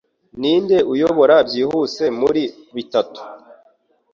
[0.39, 2.43] Ninde uyobora byihuse muri
[2.75, 3.19] bitatu?